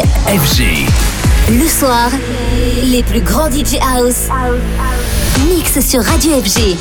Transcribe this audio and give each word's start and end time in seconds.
FG. 0.00 0.86
Le 1.50 1.68
soir, 1.68 2.10
les 2.84 3.02
plus 3.02 3.20
grands 3.20 3.50
DJ 3.50 3.76
House. 3.94 4.28
Mixent 5.46 5.86
sur 5.86 6.02
Radio 6.02 6.40
FG. 6.40 6.78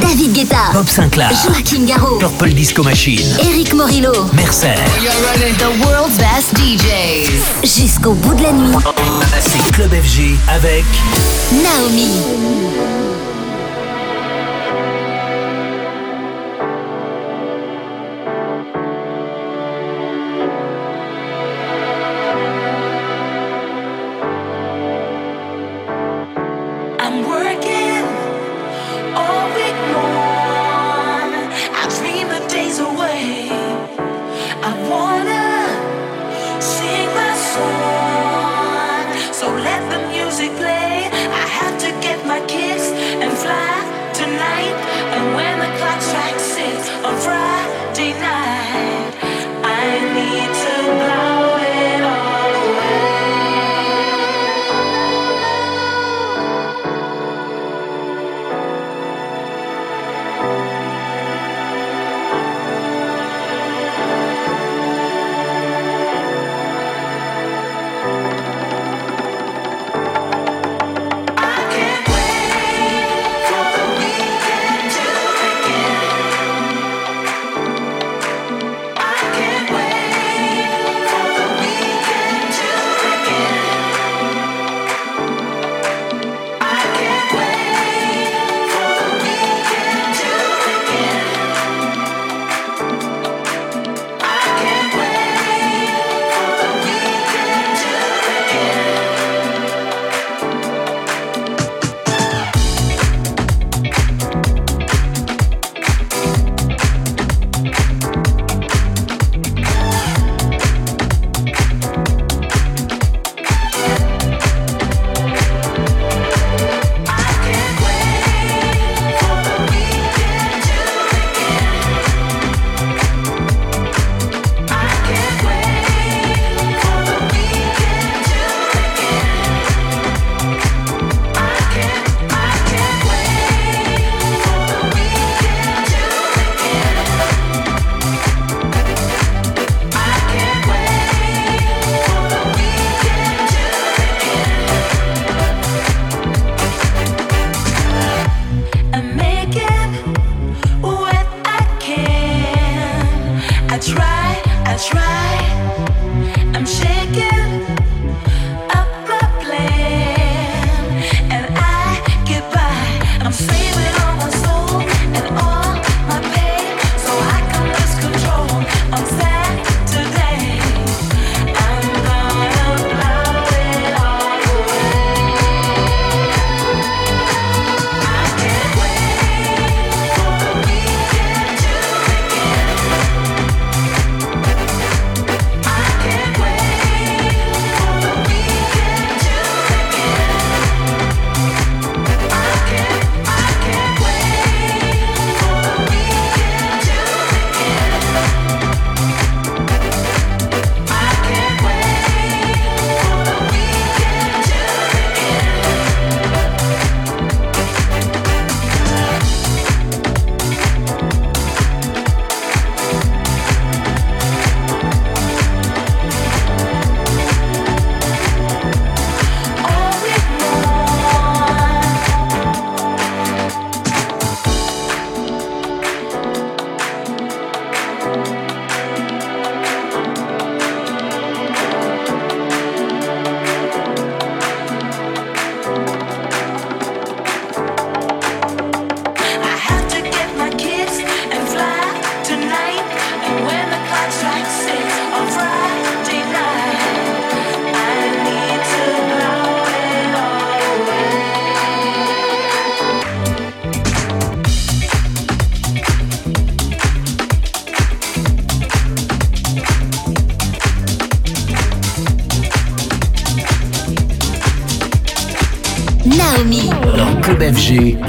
David 0.00 0.32
Guetta, 0.32 0.72
Bob 0.72 0.88
Sinclair, 0.88 1.30
Joaquin 1.44 1.84
Garraud, 1.84 2.18
Purple 2.18 2.54
Disco 2.54 2.82
Machine, 2.82 3.36
Eric 3.50 3.74
Morillo, 3.74 4.12
Mercer, 4.32 4.74
The 5.58 5.84
World's 5.84 6.16
Best 6.16 6.56
DJs. 6.56 7.62
Jusqu'au 7.62 8.14
bout 8.14 8.34
de 8.34 8.42
la 8.44 8.52
nuit, 8.52 8.76
c'est 9.40 9.72
Club 9.72 9.90
FG 9.90 10.36
avec 10.48 10.84
Naomi. 11.52 12.22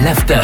l'after. 0.03 0.42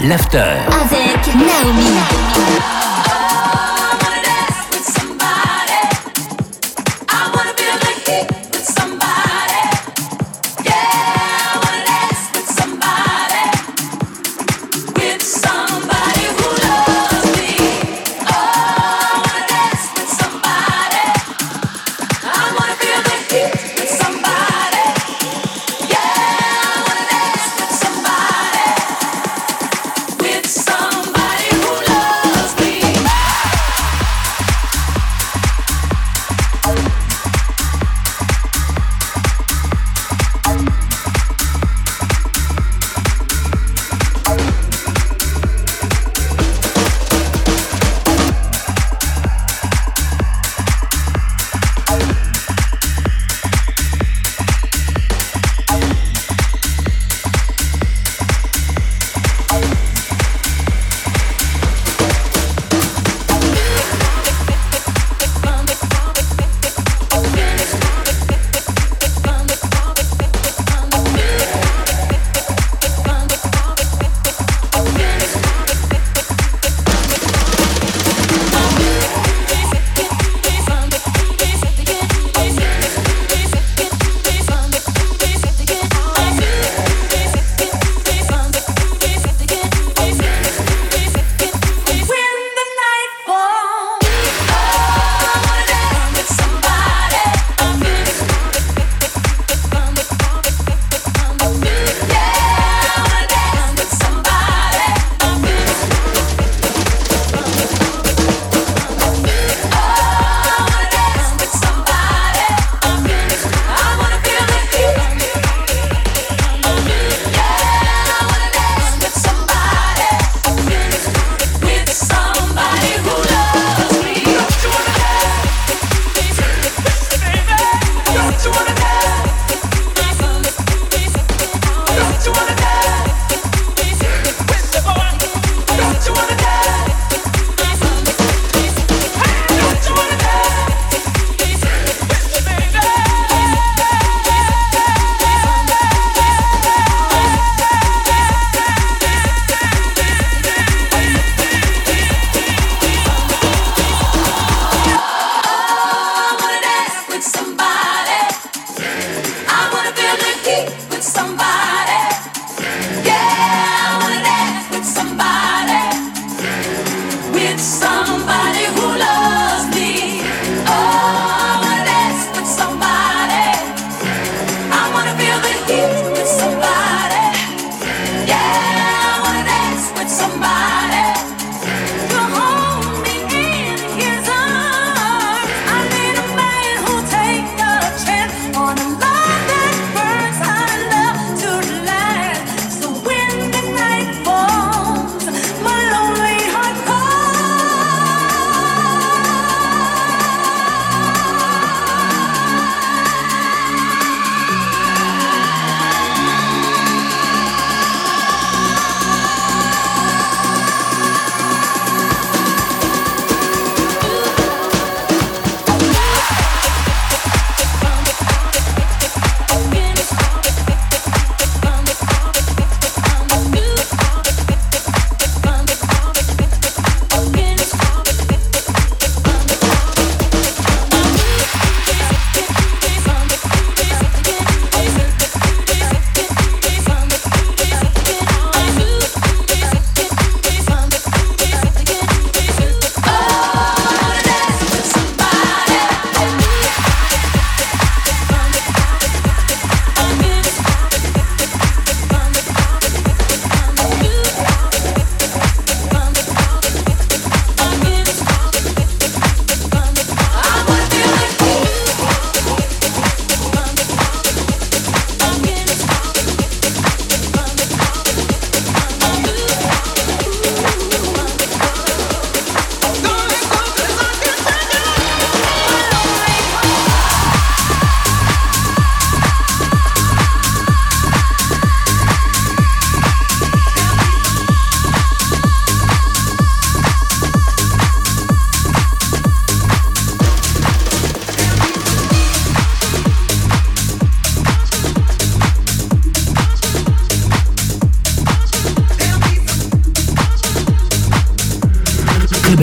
L'after. 0.00 0.56
Avec 0.66 1.34
Naomi. 1.34 2.57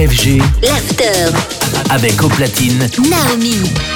FG. 0.07 0.41
L'after. 0.61 1.31
Avec 1.89 2.21
au 2.21 2.27
platine. 2.27 2.87
Naomi. 3.09 3.94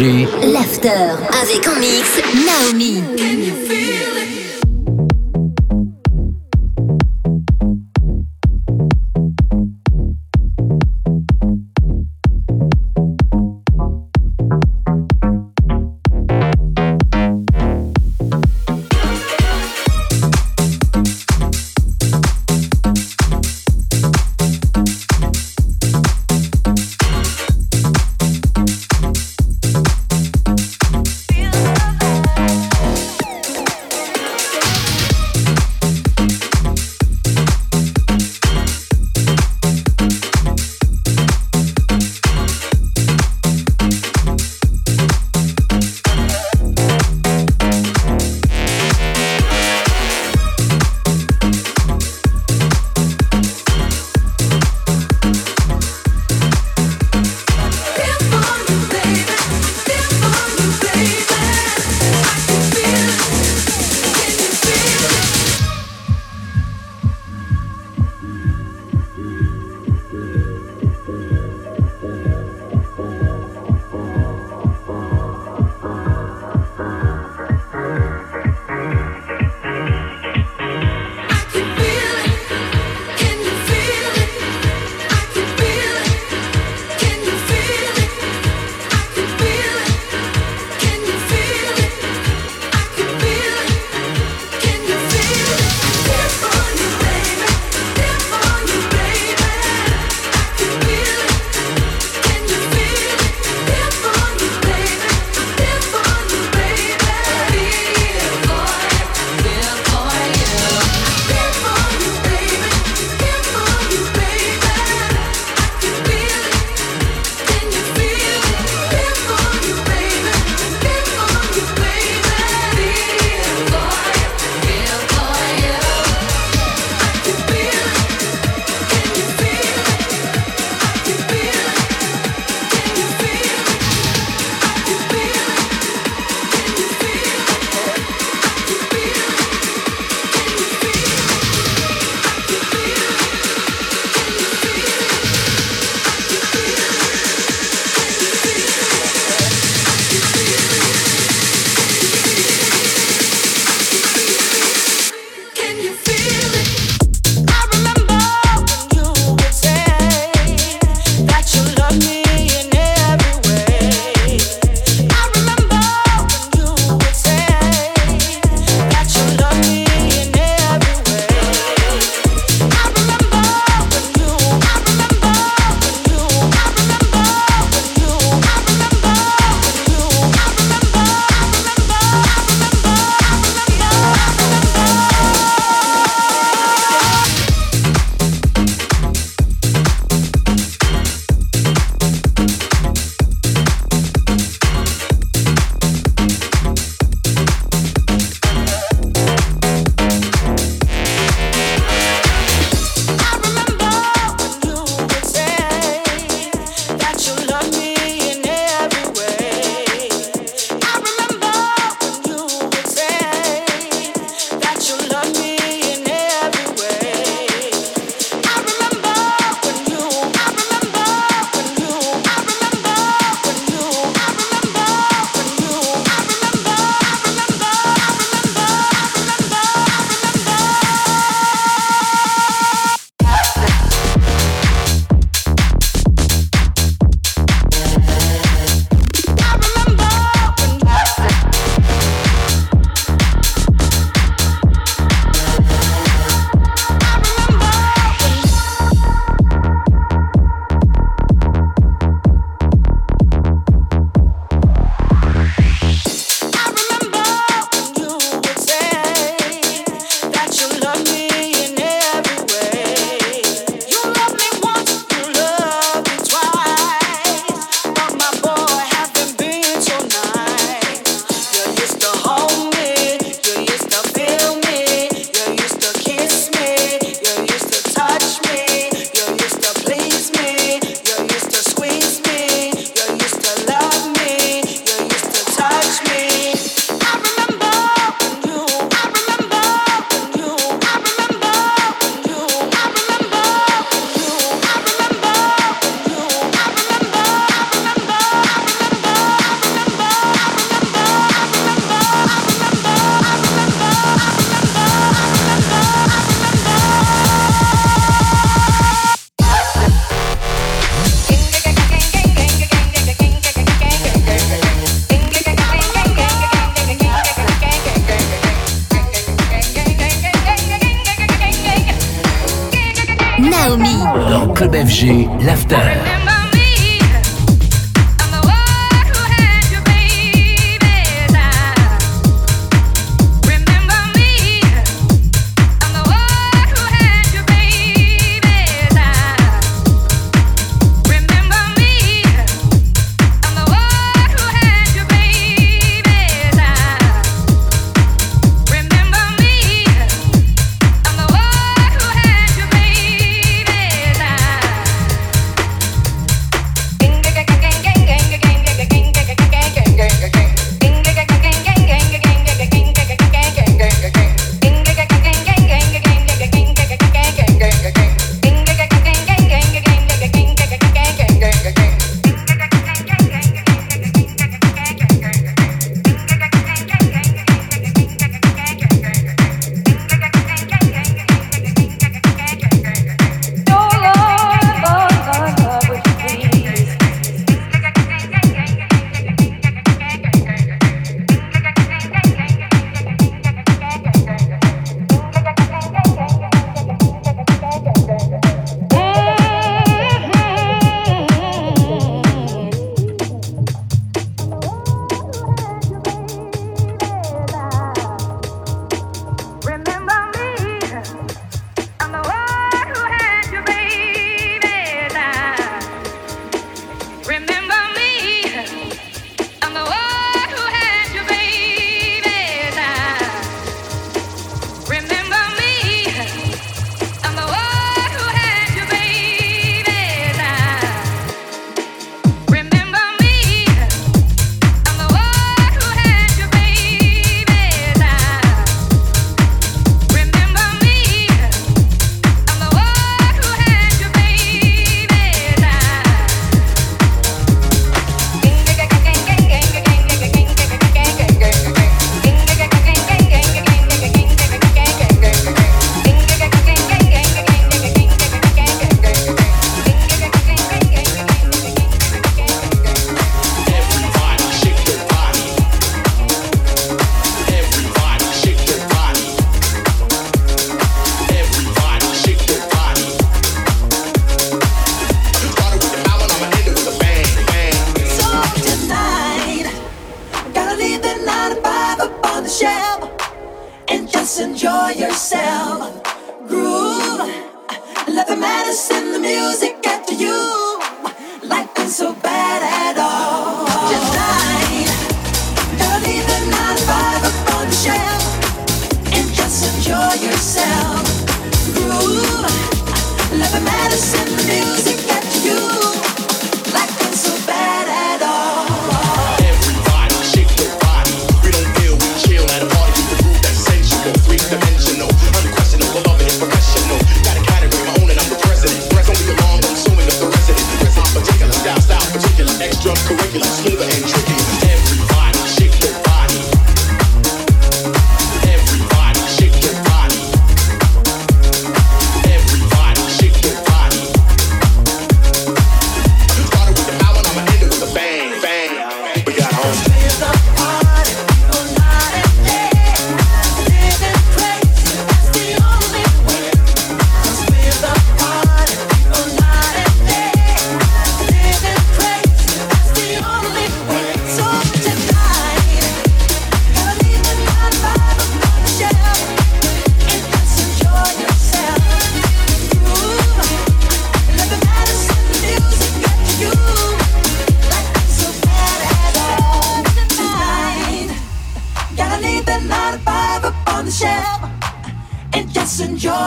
L'after 0.00 1.10
avec 1.42 1.66
en 1.66 1.80
mix 1.80 2.20
Naomi. 2.46 3.02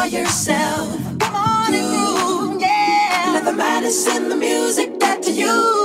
enjoy 0.03 0.19
yourself. 0.19 1.19
Come 1.19 1.35
on 1.35 1.73
you, 1.73 2.59
yeah. 2.59 3.31
Let 3.33 3.45
the 3.45 3.53
madness 3.53 4.07
in 4.15 4.29
the 4.29 4.35
music 4.35 4.99
that 4.99 5.27
you. 5.27 5.80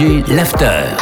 FG, 0.00 0.32
l'after. 0.32 0.99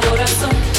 Que 0.00 0.73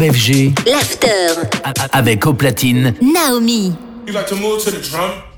Club 0.00 0.14
FG. 0.14 0.54
L'after. 0.66 1.34
Avec 1.92 2.24
au 2.24 2.32
platine. 2.32 2.94
Naomi. 3.02 3.74
You 4.06 4.14
like 4.14 4.26
to 4.28 4.36
move 4.36 4.64
to 4.64 4.70
the 4.70 4.80
drum? 4.80 5.29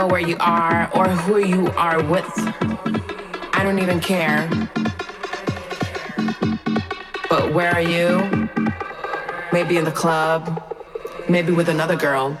Know 0.00 0.06
where 0.06 0.20
you 0.20 0.36
are 0.40 0.90
or 0.94 1.08
who 1.08 1.38
you 1.44 1.66
are 1.72 2.02
with. 2.02 2.32
I 3.52 3.60
don't 3.62 3.78
even 3.80 4.00
care. 4.00 4.48
But 7.28 7.52
where 7.52 7.70
are 7.70 7.82
you? 7.82 8.48
Maybe 9.52 9.76
in 9.76 9.84
the 9.84 9.92
club, 9.92 10.62
maybe 11.28 11.52
with 11.52 11.68
another 11.68 11.96
girl. 11.96 12.40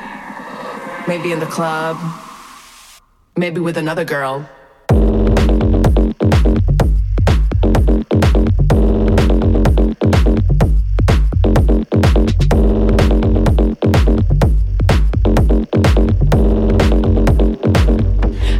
Maybe 1.07 1.31
in 1.31 1.39
the 1.39 1.45
club. 1.45 1.97
Maybe 3.35 3.59
with 3.59 3.77
another 3.77 4.05
girl. 4.05 4.47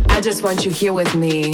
I 0.09 0.19
just 0.21 0.43
want 0.43 0.65
you 0.65 0.71
here 0.71 0.93
with 0.93 1.13
me. 1.15 1.51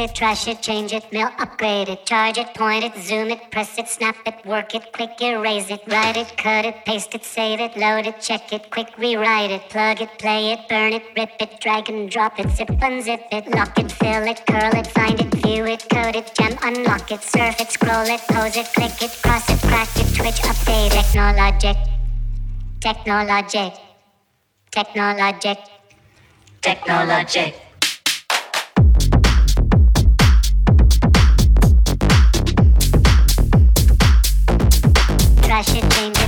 It, 0.00 0.14
trash 0.14 0.48
it, 0.48 0.60
change 0.62 0.92
it, 0.92 1.04
mail, 1.12 1.30
upgrade 1.38 1.88
it, 1.88 2.04
charge 2.06 2.38
it, 2.38 2.52
point 2.54 2.84
it, 2.84 2.96
zoom 2.96 3.28
it, 3.30 3.50
press 3.50 3.78
it, 3.78 3.88
snap 3.88 4.16
it, 4.26 4.34
work 4.46 4.74
it, 4.74 4.92
quick 4.92 5.20
erase 5.20 5.70
it, 5.70 5.82
write 5.86 6.16
it, 6.16 6.36
cut 6.36 6.64
it, 6.64 6.74
paste 6.84 7.14
it, 7.14 7.24
save 7.24 7.60
it, 7.60 7.76
load 7.76 8.06
it, 8.06 8.20
check 8.20 8.52
it, 8.52 8.70
quick 8.70 8.88
rewrite 8.98 9.50
it, 9.50 9.62
plug 9.68 10.00
it, 10.00 10.08
play 10.18 10.52
it, 10.52 10.60
burn 10.68 10.92
it, 10.92 11.02
rip 11.16 11.30
it, 11.40 11.60
drag 11.60 11.88
and 11.90 12.10
drop 12.10 12.38
it, 12.40 12.48
zip 12.50 12.68
unzip 12.68 13.22
it, 13.30 13.46
lock 13.48 13.78
it, 13.78 13.92
fill 13.92 14.26
it, 14.26 14.40
curl 14.46 14.74
it, 14.74 14.86
find 14.86 15.20
it, 15.20 15.32
view 15.34 15.66
it, 15.66 15.86
code 15.90 16.16
it, 16.16 16.34
jam, 16.34 16.56
unlock 16.62 17.10
it, 17.12 17.22
surf 17.22 17.60
it, 17.60 17.70
scroll 17.70 18.06
it, 18.06 18.20
pose 18.28 18.56
it, 18.56 18.66
click 18.74 19.02
it, 19.02 19.12
cross 19.22 19.48
it, 19.50 19.60
crack 19.68 19.88
it, 19.96 20.14
twitch, 20.16 20.40
update, 20.50 20.90
technologic, 20.90 21.76
technologic, 22.80 23.74
technologic. 24.70 25.58
Technologic. 26.62 27.69
Trash 35.62 35.76
it, 35.76 35.90
change 35.92 36.19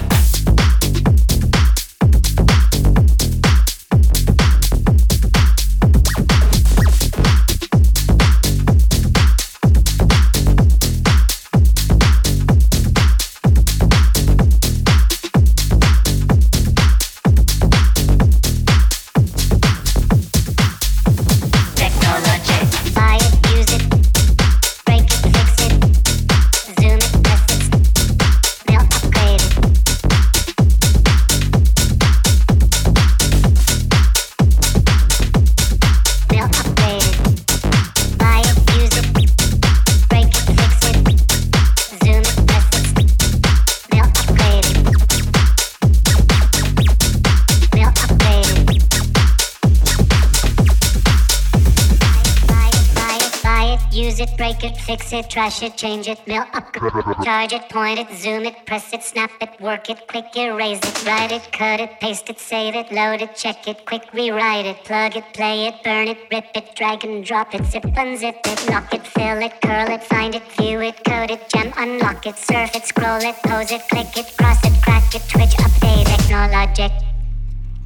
fix 54.82 55.12
it, 55.12 55.30
trash 55.30 55.62
it, 55.62 55.76
change 55.76 56.08
it, 56.08 56.18
mail, 56.26 56.44
upgrade 56.52 56.92
Charge 57.24 57.52
it, 57.52 57.68
point 57.68 57.98
it, 57.98 58.10
zoom 58.16 58.44
it, 58.44 58.66
press 58.66 58.92
it, 58.92 59.02
snap 59.02 59.30
it, 59.40 59.60
work 59.60 59.88
it, 59.88 60.06
quick 60.08 60.36
erase 60.36 60.80
it, 60.82 61.06
write 61.06 61.32
it, 61.32 61.52
cut 61.52 61.80
it, 61.80 62.00
paste 62.00 62.28
it, 62.28 62.38
save 62.38 62.74
it, 62.74 62.90
load 62.90 63.22
it, 63.22 63.34
check 63.36 63.68
it, 63.68 63.84
quick 63.86 64.12
rewrite 64.12 64.66
it, 64.66 64.76
plug 64.84 65.16
it, 65.16 65.24
play 65.34 65.66
it, 65.68 65.74
burn 65.84 66.08
it, 66.08 66.18
rip 66.30 66.46
it, 66.54 66.74
drag 66.74 67.04
and 67.04 67.24
drop 67.24 67.54
it, 67.54 67.64
zip 67.64 67.84
unzip 67.84 68.44
it, 68.46 68.70
lock 68.70 68.92
it, 68.92 69.06
fill 69.06 69.40
it, 69.40 69.60
curl 69.62 69.88
it, 69.90 70.02
find 70.02 70.34
it, 70.34 70.42
view 70.52 70.80
it, 70.80 71.02
code 71.04 71.30
it, 71.30 71.48
jam, 71.48 71.72
unlock 71.76 72.26
it, 72.26 72.36
surf 72.36 72.74
it, 72.74 72.84
scroll 72.84 73.22
it, 73.22 73.36
pose 73.44 73.70
it, 73.70 73.82
click 73.88 74.16
it, 74.16 74.36
cross 74.36 74.64
it, 74.64 74.82
crack 74.82 75.14
it, 75.14 75.22
twitch, 75.28 75.54
update, 75.66 76.06
technologic, 76.16 76.92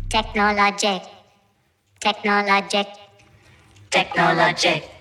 technologic, 0.09 1.03
technologic, 2.01 2.87
technologic. 3.91 4.96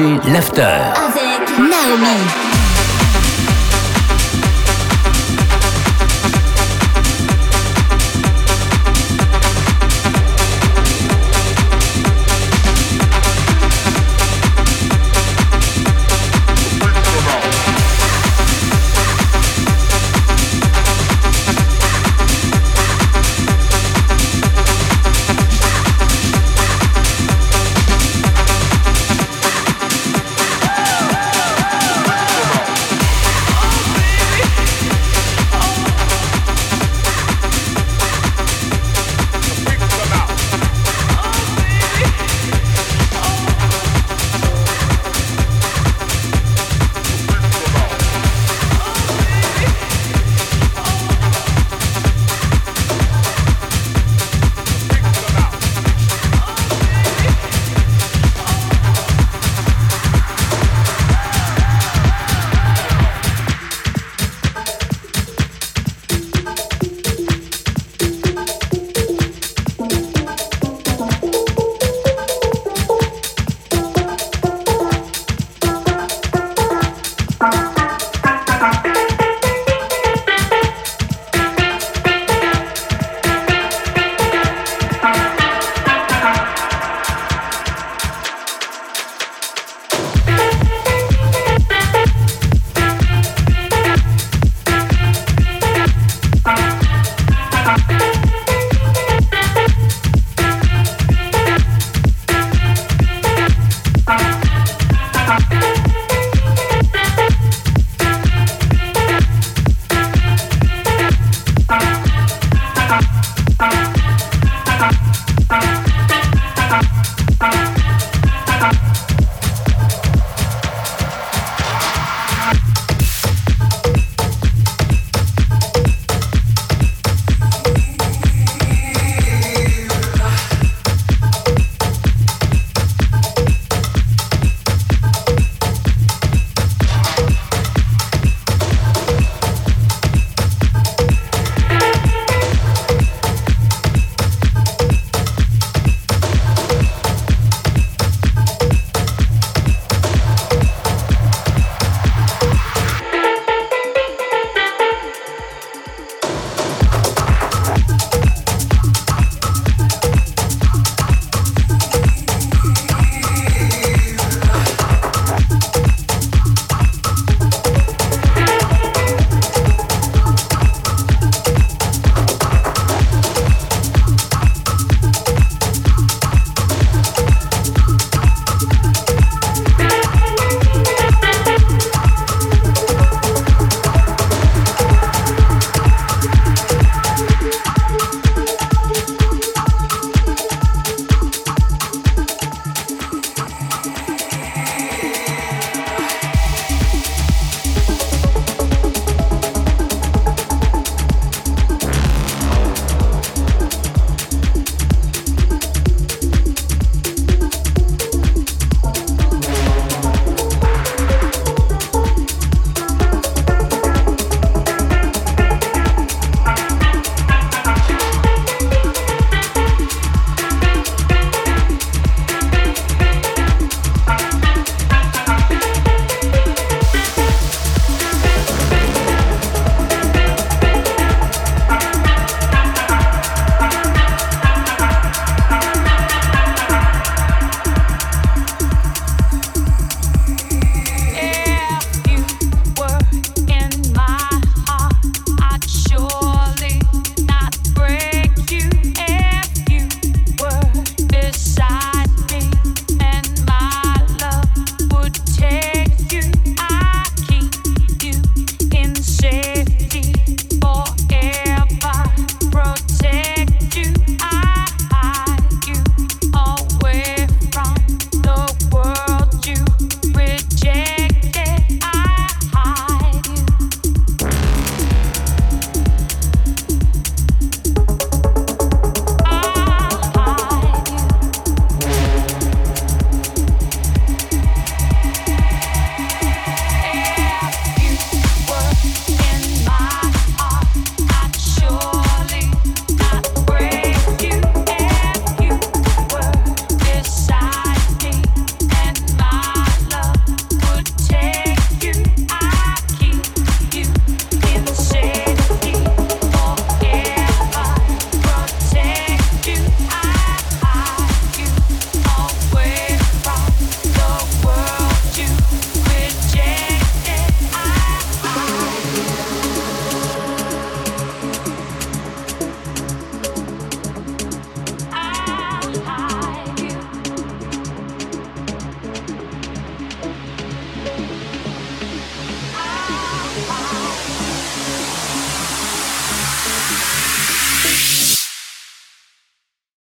L'after. 0.00 0.92
Avec 0.96 1.56
Naomi. 1.56 2.43